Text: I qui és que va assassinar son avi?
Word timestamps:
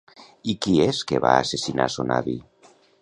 I 0.53 0.53
qui 0.65 0.71
és 0.85 1.01
que 1.11 1.21
va 1.25 1.33
assassinar 1.43 1.89
son 1.97 2.15
avi? 2.17 2.35